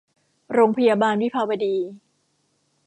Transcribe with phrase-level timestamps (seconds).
[0.53, 1.75] โรงพยาบาลวิภาวดี